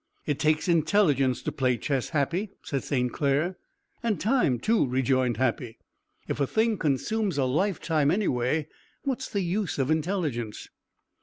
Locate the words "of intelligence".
9.77-10.69